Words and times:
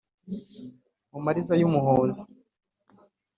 Mu 1.11 1.19
mariza 1.25 1.53
y’Umuhozi 1.59 2.23